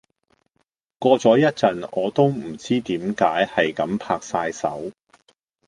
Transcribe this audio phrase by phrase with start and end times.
[0.97, 4.91] 過咗一陣我都唔知點解係咁拍曬手